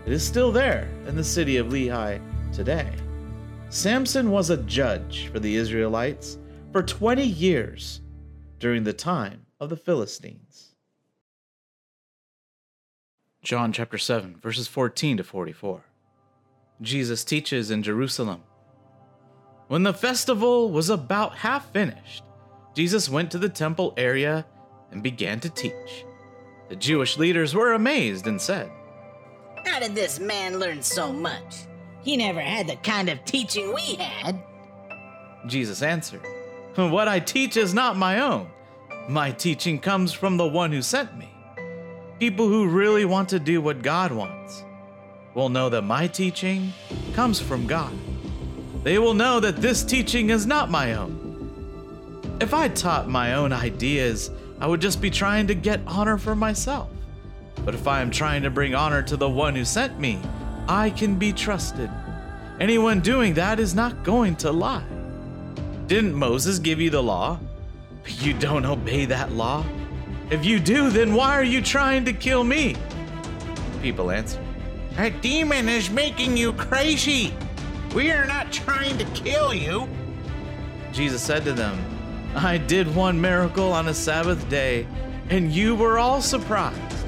It 0.05 0.13
is 0.13 0.23
still 0.23 0.53
there 0.53 0.91
in 1.07 1.17
the 1.17 1.25
city 1.25 1.57
of 1.57 1.69
Lehi 1.69 2.21
today. 2.53 2.93
Samson 3.71 4.31
was 4.31 4.51
a 4.51 4.59
judge 4.59 5.29
for 5.33 5.39
the 5.41 5.57
Israelites 5.57 6.37
for 6.73 6.83
20 6.83 7.25
years 7.25 8.01
during 8.59 8.85
the 8.85 8.93
time 8.93 9.47
of 9.59 9.71
the 9.71 9.77
Philistines. 9.77 10.75
John 13.43 13.73
chapter 13.73 13.99
7, 13.99 14.37
verses 14.41 14.69
14 14.69 15.17
to 15.17 15.25
44. 15.25 15.83
Jesus 16.81 17.25
teaches 17.25 17.71
in 17.71 17.83
Jerusalem. 17.83 18.43
When 19.69 19.83
the 19.83 19.95
festival 19.95 20.71
was 20.71 20.91
about 20.91 21.37
half 21.39 21.73
finished, 21.73 22.23
Jesus 22.75 23.09
went 23.09 23.31
to 23.33 23.39
the 23.39 23.49
temple 23.49 23.95
area 23.97 24.47
and 24.91 25.03
began 25.03 25.41
to 25.41 25.51
teach. 25.51 26.05
The 26.69 26.77
Jewish 26.77 27.19
leaders 27.19 27.55
were 27.55 27.73
amazed 27.73 28.27
and 28.27 28.41
said, 28.41 28.71
How 29.65 29.81
did 29.81 29.95
this 29.95 30.21
man 30.21 30.59
learn 30.59 30.83
so 30.83 31.13
much? 31.13 31.67
He 32.03 32.17
never 32.17 32.41
had 32.41 32.69
the 32.69 32.77
kind 32.77 33.09
of 33.09 33.25
teaching 33.25 33.75
we 33.75 33.97
had. 33.97 34.43
Jesus 35.47 35.83
answered, 35.83 36.23
What 36.77 37.09
I 37.09 37.21
teach 37.21 37.57
is 37.57 37.75
not 37.75 37.97
my 37.97 38.21
own. 38.21 38.49
My 39.09 39.33
teaching 39.33 39.79
comes 39.79 40.13
from 40.13 40.37
the 40.37 40.47
one 40.47 40.71
who 40.71 40.83
sent 40.83 41.17
me. 41.17 41.29
People 42.21 42.49
who 42.49 42.69
really 42.69 43.05
want 43.05 43.29
to 43.31 43.41
do 43.41 43.61
what 43.61 43.83
God 43.83 44.13
wants 44.13 44.65
will 45.35 45.49
know 45.49 45.69
that 45.69 45.83
my 45.83 46.07
teaching 46.07 46.73
comes 47.13 47.41
from 47.41 47.67
God. 47.67 47.93
They 48.85 48.99
will 48.99 49.15
know 49.15 49.41
that 49.41 49.57
this 49.57 49.83
teaching 49.83 50.31
is 50.31 50.47
not 50.47 50.71
my 50.71 50.95
own. 50.95 52.39
If 52.41 52.55
I 52.55 52.69
taught 52.69 53.09
my 53.09 53.35
own 53.35 53.53
ideas, 53.53 54.31
I 54.61 54.67
would 54.67 54.81
just 54.81 55.01
be 55.01 55.11
trying 55.11 55.47
to 55.49 55.55
get 55.55 55.81
honor 55.87 56.19
for 56.19 56.37
myself. 56.37 56.89
But 57.65 57.75
if 57.75 57.89
I 57.89 58.01
am 58.01 58.11
trying 58.11 58.43
to 58.43 58.51
bring 58.51 58.75
honor 58.75 59.03
to 59.03 59.17
the 59.17 59.29
one 59.29 59.55
who 59.55 59.65
sent 59.65 59.99
me, 59.99 60.19
I 60.69 60.91
can 60.91 61.17
be 61.17 61.33
trusted. 61.33 61.91
Anyone 62.61 63.01
doing 63.01 63.35
that 63.35 63.59
is 63.59 63.75
not 63.75 64.05
going 64.05 64.37
to 64.37 64.53
lie. 64.53 65.00
Didn't 65.91 66.15
Moses 66.15 66.61
give 66.61 66.81
you 66.81 66.89
the 66.89 67.03
law? 67.03 67.41
But 68.05 68.25
you 68.25 68.33
don't 68.33 68.65
obey 68.65 69.07
that 69.07 69.33
law? 69.33 69.67
If 70.31 70.45
you 70.45 70.61
do, 70.61 70.89
then 70.89 71.15
why 71.15 71.35
are 71.37 71.43
you 71.43 71.61
trying 71.61 72.05
to 72.05 72.13
kill 72.13 72.45
me? 72.45 72.77
People 73.83 74.13
answered, 74.13 74.45
A 74.99 75.11
demon 75.11 75.69
is 75.69 75.91
making 75.91 76.37
you 76.37 76.53
crazy. 76.53 77.35
We 77.93 78.13
are 78.13 78.25
not 78.25 78.53
trying 78.53 78.99
to 78.99 79.05
kill 79.07 79.53
you. 79.53 79.89
Jesus 80.93 81.21
said 81.23 81.43
to 81.43 81.53
them, 81.53 81.77
I 82.37 82.57
did 82.57 82.95
one 82.95 83.21
miracle 83.21 83.73
on 83.73 83.89
a 83.89 83.95
Sabbath 83.95 84.49
day, 84.49 84.87
and 85.29 85.51
you 85.51 85.75
were 85.75 85.99
all 85.99 86.23
surprised. 86.23 87.05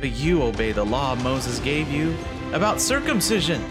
But 0.00 0.10
you 0.10 0.42
obey 0.42 0.72
the 0.72 0.84
law 0.84 1.14
Moses 1.14 1.60
gave 1.60 1.88
you 1.88 2.16
about 2.52 2.80
circumcision, 2.80 3.62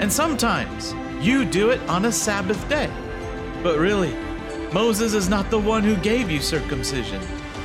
and 0.00 0.12
sometimes 0.12 0.92
you 1.20 1.44
do 1.44 1.70
it 1.70 1.80
on 1.88 2.06
a 2.06 2.10
Sabbath 2.10 2.68
day. 2.68 2.90
But 3.64 3.78
really, 3.78 4.14
Moses 4.74 5.14
is 5.14 5.30
not 5.30 5.48
the 5.48 5.58
one 5.58 5.82
who 5.82 5.96
gave 5.96 6.30
you 6.30 6.38
circumcision. 6.38 7.22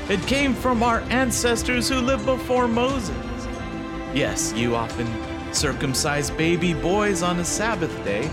It 0.08 0.22
came 0.27 0.53
from 0.53 0.82
our 0.82 1.01
ancestors 1.10 1.89
who 1.89 1.98
lived 1.98 2.25
before 2.25 2.70
Moses. 2.70 3.18
Yes, 4.13 4.53
you 4.56 4.77
often 4.77 5.06
circumcise 5.53 6.32
baby 6.32 6.74
boys 6.74 7.22
on 7.22 7.38
a 7.41 7.44
Sabbath 7.44 7.94
day. 8.06 8.32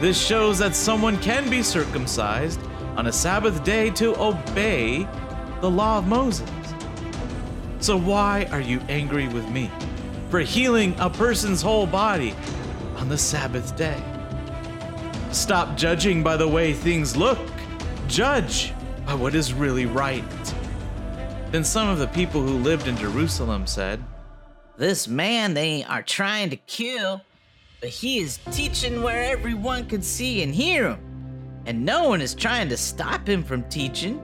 This 0.00 0.20
shows 0.20 0.58
that 0.58 0.74
someone 0.74 1.16
can 1.18 1.48
be 1.48 1.62
circumcised 1.62 2.60
on 2.96 3.06
a 3.06 3.12
Sabbath 3.12 3.62
day 3.62 3.90
to 3.90 4.20
obey 4.20 5.06
the 5.60 5.70
law 5.70 5.98
of 5.98 6.08
Moses. 6.08 6.50
So, 7.78 7.96
why 7.96 8.48
are 8.50 8.60
you 8.60 8.80
angry 8.88 9.28
with 9.28 9.48
me 9.48 9.70
for 10.28 10.40
healing 10.40 10.96
a 10.98 11.08
person's 11.08 11.62
whole 11.62 11.86
body 11.86 12.34
on 12.96 13.08
the 13.08 13.16
Sabbath 13.16 13.76
day? 13.76 14.02
Stop 15.32 15.76
judging 15.76 16.24
by 16.24 16.36
the 16.36 16.48
way 16.48 16.72
things 16.72 17.16
look, 17.16 17.38
judge 18.08 18.72
by 19.06 19.14
what 19.14 19.36
is 19.36 19.54
really 19.54 19.86
right. 19.86 20.24
Then 21.52 21.62
some 21.62 21.88
of 21.88 21.98
the 21.98 22.08
people 22.08 22.42
who 22.42 22.58
lived 22.58 22.88
in 22.88 22.96
Jerusalem 22.96 23.64
said, 23.68 24.02
This 24.76 25.06
man 25.06 25.54
they 25.54 25.84
are 25.84 26.02
trying 26.02 26.50
to 26.50 26.56
kill, 26.56 27.20
but 27.80 27.90
he 27.90 28.18
is 28.18 28.40
teaching 28.50 29.04
where 29.04 29.22
everyone 29.22 29.86
can 29.86 30.02
see 30.02 30.42
and 30.42 30.52
hear 30.52 30.88
him. 30.88 31.62
And 31.64 31.84
no 31.84 32.08
one 32.08 32.20
is 32.20 32.34
trying 32.34 32.68
to 32.70 32.76
stop 32.76 33.28
him 33.28 33.44
from 33.44 33.62
teaching. 33.68 34.20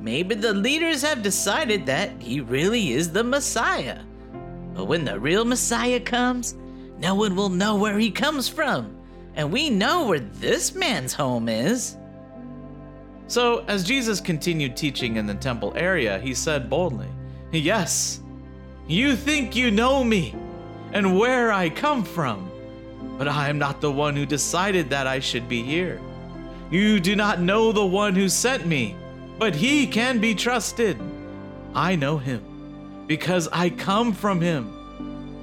Maybe 0.00 0.34
the 0.34 0.52
leaders 0.52 1.02
have 1.02 1.22
decided 1.22 1.86
that 1.86 2.10
he 2.20 2.40
really 2.40 2.90
is 2.90 3.12
the 3.12 3.22
Messiah. 3.22 4.00
But 4.74 4.86
when 4.86 5.04
the 5.04 5.20
real 5.20 5.44
Messiah 5.44 6.00
comes, 6.00 6.56
no 6.98 7.14
one 7.14 7.36
will 7.36 7.50
know 7.50 7.76
where 7.76 8.00
he 8.00 8.10
comes 8.10 8.48
from. 8.48 8.99
And 9.34 9.52
we 9.52 9.70
know 9.70 10.06
where 10.06 10.20
this 10.20 10.74
man's 10.74 11.12
home 11.12 11.48
is. 11.48 11.96
So, 13.26 13.64
as 13.68 13.84
Jesus 13.84 14.20
continued 14.20 14.76
teaching 14.76 15.16
in 15.16 15.26
the 15.26 15.34
temple 15.34 15.72
area, 15.76 16.18
he 16.18 16.34
said 16.34 16.68
boldly, 16.68 17.08
Yes, 17.52 18.20
you 18.88 19.14
think 19.14 19.54
you 19.54 19.70
know 19.70 20.02
me 20.02 20.34
and 20.92 21.16
where 21.18 21.52
I 21.52 21.70
come 21.70 22.02
from, 22.02 22.50
but 23.18 23.28
I 23.28 23.48
am 23.48 23.58
not 23.58 23.80
the 23.80 23.92
one 23.92 24.16
who 24.16 24.26
decided 24.26 24.90
that 24.90 25.06
I 25.06 25.20
should 25.20 25.48
be 25.48 25.62
here. 25.62 26.00
You 26.70 27.00
do 27.00 27.14
not 27.14 27.40
know 27.40 27.72
the 27.72 27.86
one 27.86 28.14
who 28.14 28.28
sent 28.28 28.66
me, 28.66 28.96
but 29.38 29.54
he 29.54 29.86
can 29.86 30.18
be 30.18 30.34
trusted. 30.34 31.00
I 31.74 31.94
know 31.96 32.18
him 32.18 33.04
because 33.06 33.48
I 33.52 33.70
come 33.70 34.12
from 34.12 34.40
him. 34.40 34.72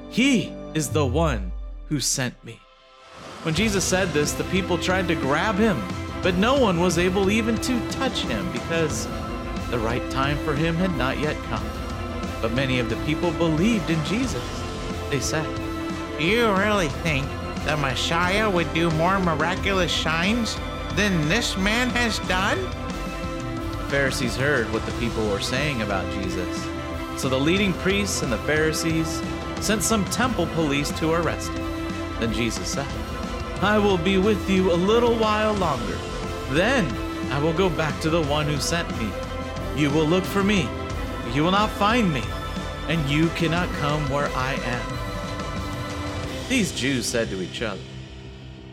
He 0.10 0.53
is 0.74 0.89
the 0.89 1.06
one 1.06 1.51
who 1.88 2.00
sent 2.00 2.41
me. 2.44 2.60
When 3.44 3.53
Jesus 3.53 3.84
said 3.84 4.10
this, 4.10 4.34
the 4.34 4.44
people 4.46 4.77
tried 4.77 5.08
to 5.08 5.15
grab 5.15 5.56
him, 5.56 5.82
but 6.22 6.36
no 6.36 6.60
one 6.60 6.79
was 6.79 6.98
able 6.98 7.29
even 7.29 7.56
to 7.62 7.89
touch 7.91 8.22
him 8.22 8.51
because 8.51 9.08
the 9.70 9.79
right 9.79 10.10
time 10.10 10.38
for 10.39 10.56
him 10.56 10.75
had 10.75 10.96
not 10.98 11.20
yet 11.20 11.38
come. 11.44 11.63
But 12.41 12.53
many 12.53 12.79
of 12.79 12.89
the 12.89 12.96
people 13.06 13.32
believed 13.32 13.89
in 13.89 14.03
Jesus. 14.06 14.44
They 15.10 15.20
said, 15.20 15.46
Do 16.17 16.25
you 16.25 16.51
really 16.53 16.89
think 16.89 17.25
the 17.65 17.77
Messiah 17.77 18.50
would 18.50 18.74
do 18.74 18.89
more 18.91 19.20
miraculous 19.20 19.91
signs 19.91 20.58
than 20.96 21.29
this 21.29 21.58
man 21.58 21.89
has 21.91 22.20
done? 22.27 22.62
The 23.72 23.91
Pharisees 23.91 24.36
heard 24.36 24.72
what 24.74 24.86
the 24.86 24.91
people 24.94 25.27
were 25.29 25.39
saying 25.39 25.82
about 25.82 26.12
Jesus. 26.13 26.67
So 27.17 27.29
the 27.29 27.39
leading 27.39 27.74
priests 27.74 28.22
and 28.24 28.32
the 28.32 28.38
Pharisees 28.39 29.22
sent 29.62 29.84
some 29.84 30.06
temple 30.06 30.48
police 30.48 30.91
to 31.00 31.13
arrest 31.13 31.51
him. 31.51 31.65
Then 32.20 32.34
Jesus 32.34 32.67
said, 32.67 32.88
I 33.61 33.79
will 33.79 33.97
be 33.97 34.19
with 34.19 34.47
you 34.49 34.71
a 34.71 34.75
little 34.75 35.15
while 35.15 35.53
longer. 35.53 35.97
Then 36.51 36.85
I 37.31 37.39
will 37.39 37.53
go 37.53 37.69
back 37.69 37.99
to 38.01 38.09
the 38.09 38.21
one 38.21 38.45
who 38.45 38.57
sent 38.57 38.87
me. 38.99 39.09
You 39.75 39.89
will 39.89 40.05
look 40.05 40.23
for 40.23 40.43
me, 40.43 40.69
but 41.23 41.33
you 41.33 41.43
will 41.43 41.51
not 41.51 41.71
find 41.71 42.13
me, 42.13 42.23
and 42.87 43.03
you 43.09 43.29
cannot 43.29 43.67
come 43.79 44.07
where 44.11 44.29
I 44.35 44.53
am. 44.53 46.47
These 46.49 46.71
Jews 46.71 47.07
said 47.07 47.29
to 47.29 47.41
each 47.41 47.63
other, 47.63 47.81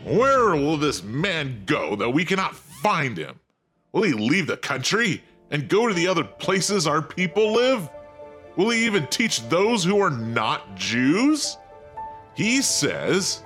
Where 0.03 0.51
will 0.51 0.77
this 0.77 1.01
man 1.01 1.63
go 1.65 1.95
that 1.95 2.11
we 2.11 2.23
cannot 2.23 2.55
find 2.55 3.17
him? 3.17 3.39
Will 3.91 4.03
he 4.03 4.13
leave 4.13 4.45
the 4.45 4.57
country 4.57 5.23
and 5.49 5.67
go 5.67 5.87
to 5.87 5.93
the 5.95 6.07
other 6.07 6.23
places 6.23 6.85
our 6.85 7.01
people 7.01 7.53
live? 7.53 7.89
Will 8.55 8.69
he 8.69 8.85
even 8.85 9.07
teach 9.07 9.47
those 9.49 9.83
who 9.83 9.99
are 9.99 10.11
not 10.11 10.75
Jews? 10.75 11.57
He 12.35 12.61
says, 12.61 13.41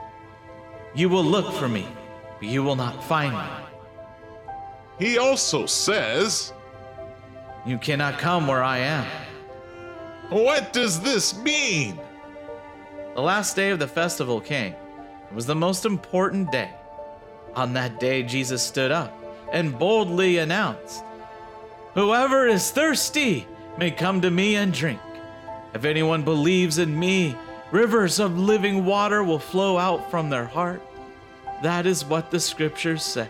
You 0.96 1.10
will 1.10 1.24
look 1.24 1.53
for 1.53 1.67
me, 1.67 1.88
but 2.39 2.50
you 2.50 2.63
will 2.63 2.75
not 2.75 3.03
find 3.03 3.34
me. 3.34 3.43
he 4.98 5.17
also 5.17 5.65
says, 5.65 6.53
You 7.65 7.77
cannot 7.77 8.17
come 8.17 8.48
where 8.48 8.63
I 8.63 8.79
am. 8.79 9.05
What 10.29 10.74
does 10.74 11.00
this 11.01 11.38
mean? 11.38 12.00
The 13.15 13.22
last 13.22 13.55
day 13.55 13.72
of 13.72 13.79
the 13.79 13.88
festival 13.88 14.39
came. 14.39 14.74
It 14.74 15.36
was 15.36 15.46
the 15.46 15.55
most 15.55 15.86
important 15.86 16.51
day. 16.51 16.72
On 17.55 17.74
that 17.74 18.00
day, 18.00 18.24
Jesus 18.24 18.62
stood 18.62 18.91
up 18.91 19.13
and 19.51 19.77
boldly 19.77 20.38
announced, 20.38 21.03
Whoever 21.96 22.48
is 22.48 22.72
thirsty 22.72 23.48
may 23.77 23.91
come 23.91 24.22
to 24.22 24.31
me 24.31 24.55
and 24.55 24.72
drink. 24.72 25.00
If 25.74 25.86
anyone 25.86 26.24
believes 26.24 26.77
in 26.77 26.98
me, 26.98 27.36
rivers 27.72 28.20
of 28.20 28.38
living 28.38 28.86
water 28.86 29.24
will 29.24 29.40
flow 29.40 29.78
out 29.78 30.10
from 30.10 30.30
their 30.30 30.46
heart. 30.46 30.82
That 31.64 31.86
is 31.86 32.06
what 32.06 32.32
the 32.32 32.40
scriptures 32.40 33.04
say. 33.04 33.28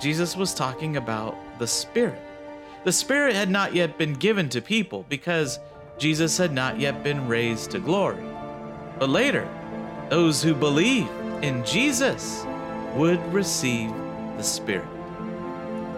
Jesus 0.00 0.36
was 0.36 0.54
talking 0.54 0.96
about 0.96 1.36
the 1.58 1.66
Spirit. 1.66 2.20
The 2.84 2.92
Spirit 2.92 3.34
had 3.34 3.50
not 3.50 3.74
yet 3.74 3.98
been 3.98 4.14
given 4.14 4.48
to 4.50 4.60
people 4.60 5.04
because 5.08 5.58
Jesus 5.98 6.36
had 6.36 6.52
not 6.52 6.78
yet 6.78 7.02
been 7.02 7.26
raised 7.26 7.72
to 7.72 7.80
glory. 7.80 8.22
But 8.98 9.08
later, 9.08 9.48
those 10.08 10.42
who 10.42 10.54
believe 10.54 11.08
in 11.42 11.64
Jesus 11.64 12.44
would 12.94 13.20
receive 13.32 13.92
the 14.36 14.42
Spirit. 14.42 14.86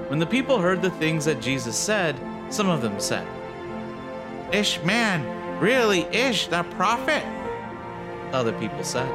When 0.08 0.18
the 0.18 0.26
people 0.26 0.58
heard 0.58 0.82
the 0.82 0.90
things 0.90 1.24
that 1.26 1.40
Jesus 1.40 1.76
said, 1.76 2.18
some 2.48 2.68
of 2.68 2.82
them 2.82 2.98
said, 2.98 3.26
This 4.50 4.82
man 4.82 5.39
really 5.60 6.02
is 6.12 6.46
the 6.48 6.62
prophet. 6.76 7.24
Other 8.32 8.52
people 8.52 8.82
said, 8.84 9.08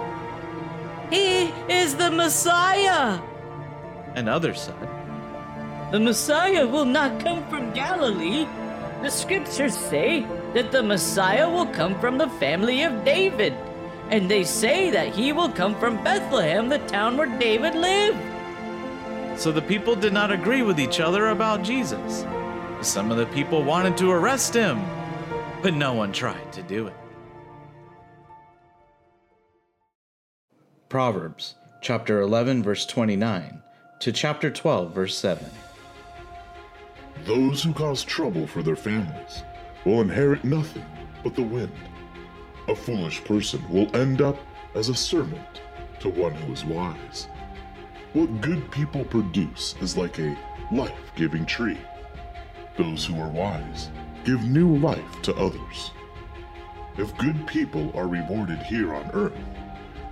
He 1.09 1.45
is 1.69 1.95
the 1.95 2.11
Messiah. 2.11 3.19
and 4.15 4.29
others 4.29 4.61
said, 4.61 5.91
The 5.91 5.99
Messiah 5.99 6.67
will 6.67 6.85
not 6.85 7.19
come 7.19 7.47
from 7.49 7.73
Galilee. 7.73 8.47
The 9.01 9.09
scriptures 9.09 9.75
say 9.75 10.25
that 10.53 10.71
the 10.71 10.81
Messiah 10.83 11.49
will 11.49 11.67
come 11.67 11.99
from 11.99 12.17
the 12.17 12.29
family 12.29 12.83
of 12.83 13.03
David. 13.03 13.53
And 14.09 14.29
they 14.29 14.43
say 14.43 14.91
that 14.91 15.15
he 15.15 15.33
will 15.33 15.49
come 15.49 15.75
from 15.79 16.03
Bethlehem, 16.03 16.69
the 16.69 16.79
town 16.79 17.17
where 17.17 17.39
David 17.39 17.75
lived. 17.75 18.19
So 19.39 19.51
the 19.51 19.61
people 19.61 19.95
did 19.95 20.13
not 20.13 20.31
agree 20.31 20.61
with 20.61 20.79
each 20.79 20.99
other 20.99 21.29
about 21.29 21.63
Jesus. 21.63 22.25
Some 22.81 23.11
of 23.11 23.17
the 23.17 23.25
people 23.27 23.63
wanted 23.63 23.97
to 23.97 24.11
arrest 24.11 24.53
him, 24.53 24.79
but 25.65 25.73
no 25.73 25.93
one 25.93 26.11
tried 26.11 26.53
to 26.53 26.61
do 26.61 26.85
it. 26.85 26.93
Proverbs 30.89 31.55
chapter 31.81 32.21
11 32.21 32.61
verse 32.61 32.85
29 32.85 33.63
to 33.99 34.11
chapter 34.11 34.51
12 34.51 34.93
verse 34.93 35.17
7. 35.17 35.43
Those 37.23 37.63
who 37.63 37.73
cause 37.73 38.03
trouble 38.03 38.45
for 38.45 38.61
their 38.61 38.75
families 38.75 39.41
will 39.85 40.01
inherit 40.01 40.43
nothing 40.43 40.85
but 41.23 41.33
the 41.33 41.41
wind. 41.41 41.71
A 42.67 42.75
foolish 42.75 43.23
person 43.23 43.67
will 43.67 43.89
end 43.95 44.21
up 44.21 44.37
as 44.75 44.89
a 44.89 44.95
servant 44.95 45.61
to 45.99 46.09
one 46.09 46.35
who 46.35 46.53
is 46.53 46.63
wise. 46.63 47.27
What 48.13 48.39
good 48.39 48.69
people 48.69 49.03
produce 49.03 49.73
is 49.81 49.97
like 49.97 50.19
a 50.19 50.37
life 50.71 51.11
giving 51.15 51.43
tree. 51.43 51.79
Those 52.77 53.03
who 53.03 53.19
are 53.19 53.29
wise 53.29 53.89
give 54.25 54.43
new 54.43 54.75
life 54.77 55.21
to 55.21 55.35
others. 55.35 55.91
If 56.97 57.15
good 57.17 57.45
people 57.45 57.91
are 57.95 58.07
rewarded 58.07 58.57
here 58.63 58.93
on 58.93 59.11
earth, 59.13 59.37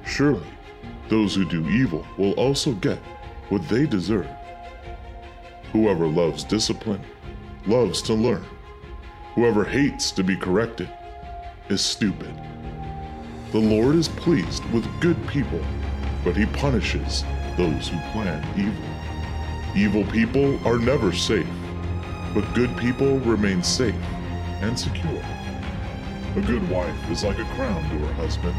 surely 0.05 0.47
those 1.09 1.33
who 1.33 1.45
do 1.45 1.67
evil 1.67 2.05
will 2.17 2.33
also 2.33 2.73
get 2.73 2.99
what 3.49 3.67
they 3.67 3.87
deserve. 3.87 4.29
Whoever 5.71 6.05
loves 6.05 6.43
discipline 6.43 7.01
loves 7.65 8.01
to 8.03 8.13
learn. 8.13 8.45
Whoever 9.33 9.63
hates 9.63 10.11
to 10.11 10.23
be 10.23 10.37
corrected 10.37 10.89
is 11.69 11.81
stupid. 11.81 12.33
The 13.51 13.59
Lord 13.59 13.95
is 13.95 14.07
pleased 14.07 14.63
with 14.65 14.87
good 15.01 15.17
people, 15.27 15.61
but 16.23 16.37
he 16.37 16.45
punishes 16.45 17.23
those 17.57 17.87
who 17.87 17.97
plan 18.11 18.45
evil. 18.59 18.83
Evil 19.75 20.03
people 20.11 20.59
are 20.67 20.77
never 20.77 21.11
safe, 21.11 21.47
but 22.33 22.53
good 22.53 22.75
people 22.77 23.19
remain 23.19 23.61
safe 23.61 23.95
and 24.61 24.77
secure. 24.77 25.23
A 26.35 26.41
good 26.41 26.67
wife 26.69 27.11
is 27.11 27.23
like 27.23 27.37
a 27.37 27.45
crown 27.55 27.83
to 27.89 27.99
her 27.99 28.13
husband, 28.13 28.55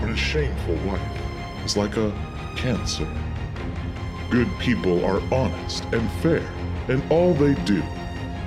but 0.00 0.10
a 0.10 0.16
shameful 0.16 0.74
wife 0.86 1.00
is 1.64 1.76
like 1.76 1.96
a 1.96 2.12
cancer. 2.56 3.08
Good 4.28 4.48
people 4.58 5.04
are 5.04 5.22
honest 5.32 5.84
and 5.92 6.10
fair 6.20 6.48
in 6.88 7.02
all 7.10 7.32
they 7.32 7.54
do, 7.64 7.82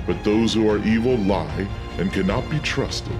but 0.06 0.24
those 0.24 0.54
who 0.54 0.70
are 0.70 0.86
evil 0.86 1.18
lie 1.18 1.68
and 1.98 2.12
cannot 2.12 2.50
be 2.50 2.60
trusted. 2.60 3.16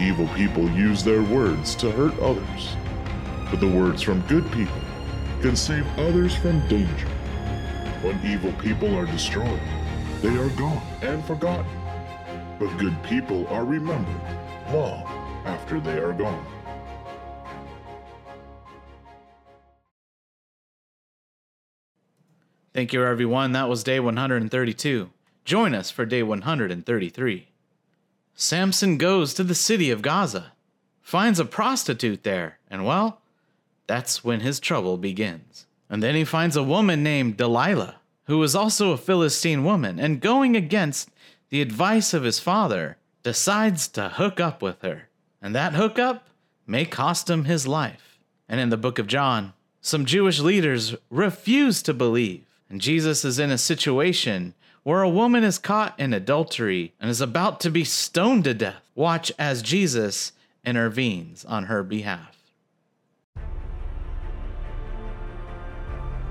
Evil 0.00 0.28
people 0.28 0.70
use 0.70 1.02
their 1.02 1.22
words 1.22 1.74
to 1.76 1.90
hurt 1.90 2.18
others, 2.20 2.76
but 3.50 3.60
the 3.60 3.68
words 3.68 4.00
from 4.00 4.20
good 4.22 4.50
people 4.52 4.80
can 5.42 5.54
save 5.54 5.86
others 5.98 6.34
from 6.34 6.66
danger. 6.68 7.08
When 8.02 8.18
evil 8.24 8.52
people 8.52 8.94
are 8.94 9.06
destroyed, 9.06 9.60
they 10.26 10.38
are 10.38 10.48
gone 10.56 10.82
and 11.02 11.24
forgotten, 11.24 11.70
but 12.58 12.76
good 12.78 13.00
people 13.04 13.46
are 13.46 13.64
remembered 13.64 14.20
long 14.72 15.04
after 15.44 15.78
they 15.78 16.00
are 16.00 16.12
gone. 16.12 16.44
Thank 22.74 22.92
you 22.92 23.04
everyone. 23.04 23.52
That 23.52 23.68
was 23.68 23.84
day 23.84 24.00
132. 24.00 25.10
Join 25.44 25.74
us 25.76 25.92
for 25.92 26.04
day 26.04 26.24
133. 26.24 27.46
Samson 28.34 28.98
goes 28.98 29.32
to 29.32 29.44
the 29.44 29.54
city 29.54 29.92
of 29.92 30.02
Gaza, 30.02 30.54
finds 31.02 31.38
a 31.38 31.44
prostitute 31.44 32.24
there, 32.24 32.58
and 32.68 32.84
well, 32.84 33.20
that's 33.86 34.24
when 34.24 34.40
his 34.40 34.58
trouble 34.58 34.96
begins. 34.96 35.66
And 35.88 36.02
then 36.02 36.16
he 36.16 36.24
finds 36.24 36.56
a 36.56 36.64
woman 36.64 37.04
named 37.04 37.36
Delilah, 37.36 38.00
who 38.26 38.42
is 38.42 38.54
also 38.54 38.92
a 38.92 38.98
Philistine 38.98 39.64
woman, 39.64 39.98
and 39.98 40.20
going 40.20 40.56
against 40.56 41.10
the 41.48 41.62
advice 41.62 42.12
of 42.12 42.24
his 42.24 42.38
father, 42.38 42.96
decides 43.22 43.88
to 43.88 44.08
hook 44.08 44.40
up 44.40 44.62
with 44.62 44.82
her. 44.82 45.08
And 45.40 45.54
that 45.54 45.74
hookup 45.74 46.28
may 46.66 46.84
cost 46.84 47.30
him 47.30 47.44
his 47.44 47.66
life. 47.66 48.18
And 48.48 48.60
in 48.60 48.70
the 48.70 48.76
book 48.76 48.98
of 48.98 49.06
John, 49.06 49.52
some 49.80 50.04
Jewish 50.04 50.40
leaders 50.40 50.94
refuse 51.10 51.82
to 51.82 51.94
believe. 51.94 52.44
And 52.68 52.80
Jesus 52.80 53.24
is 53.24 53.38
in 53.38 53.50
a 53.50 53.58
situation 53.58 54.54
where 54.82 55.02
a 55.02 55.08
woman 55.08 55.44
is 55.44 55.58
caught 55.58 55.98
in 55.98 56.12
adultery 56.12 56.92
and 57.00 57.10
is 57.10 57.20
about 57.20 57.60
to 57.60 57.70
be 57.70 57.84
stoned 57.84 58.44
to 58.44 58.54
death. 58.54 58.88
Watch 58.94 59.32
as 59.38 59.62
Jesus 59.62 60.32
intervenes 60.64 61.44
on 61.44 61.64
her 61.64 61.82
behalf. 61.82 62.35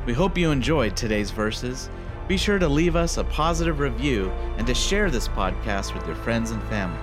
We 0.05 0.13
hope 0.13 0.37
you 0.37 0.51
enjoyed 0.51 0.95
today's 0.95 1.31
verses. 1.31 1.89
Be 2.27 2.37
sure 2.37 2.59
to 2.59 2.67
leave 2.67 2.95
us 2.95 3.17
a 3.17 3.23
positive 3.23 3.79
review 3.79 4.29
and 4.57 4.67
to 4.67 4.75
share 4.75 5.09
this 5.09 5.27
podcast 5.27 5.95
with 5.95 6.05
your 6.05 6.15
friends 6.15 6.51
and 6.51 6.61
family. 6.63 6.99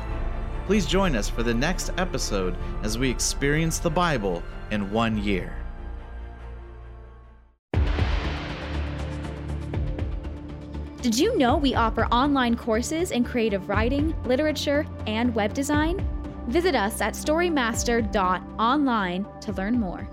Please 0.66 0.86
join 0.86 1.16
us 1.16 1.28
for 1.28 1.42
the 1.42 1.52
next 1.52 1.90
episode 1.98 2.56
as 2.84 2.98
we 2.98 3.10
experience 3.10 3.80
the 3.80 3.90
Bible 3.90 4.40
in 4.70 4.92
one 4.92 5.18
year. 5.18 5.56
Did 11.00 11.18
you 11.18 11.36
know 11.36 11.56
we 11.56 11.74
offer 11.74 12.04
online 12.06 12.56
courses 12.56 13.10
in 13.10 13.24
creative 13.24 13.68
writing, 13.68 14.14
literature, 14.22 14.86
and 15.08 15.34
web 15.34 15.52
design? 15.52 16.06
Visit 16.46 16.76
us 16.76 17.00
at 17.00 17.14
storymaster.online 17.14 19.26
to 19.40 19.52
learn 19.52 19.80
more. 19.80 20.08